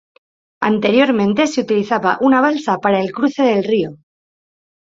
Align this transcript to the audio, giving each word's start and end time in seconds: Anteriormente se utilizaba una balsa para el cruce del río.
Anteriormente 0.61 1.45
se 1.45 1.61
utilizaba 1.61 2.17
una 2.21 2.41
balsa 2.41 2.79
para 2.79 2.99
el 3.03 3.11
cruce 3.11 3.43
del 3.43 3.63
río. 3.63 3.97